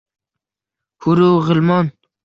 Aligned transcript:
Huru 1.03 1.31
g’ilmon 1.45 1.95